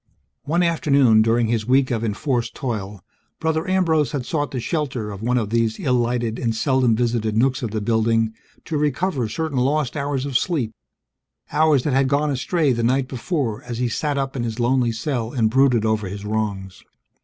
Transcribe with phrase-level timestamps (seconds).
[0.45, 3.03] One afternoon during his week of enforced toil,
[3.39, 7.37] Brother Ambrose had sought the shelter of one of these ill lighted and seldom visited
[7.37, 8.33] nooks of the building
[8.65, 10.71] to recover certain lost hours of sleep,
[11.51, 14.91] hours that had gone astray the night before as he sat up in his lonely
[14.91, 16.83] cell and brooded over his wrongs.